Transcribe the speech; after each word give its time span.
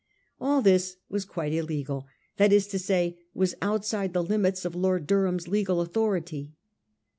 All 0.39 0.63
this 0.63 0.95
was 1.09 1.25
quite 1.25 1.53
illegal; 1.53 2.07
that 2.37 2.51
is 2.51 2.65
to 2.69 2.79
say, 2.79 3.19
was 3.35 3.53
outside 3.61 4.13
the 4.13 4.23
limits 4.23 4.65
of 4.65 4.73
Lord 4.73 5.05
Dur 5.05 5.25
ham's 5.27 5.47
legal 5.47 5.79
authority. 5.79 6.55